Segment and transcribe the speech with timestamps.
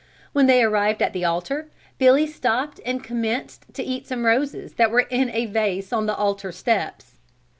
[0.33, 1.69] When they arrived at the altar,
[1.99, 6.15] Billy stopped and commenced to eat some roses that were in a vase on the
[6.15, 7.17] altar steps.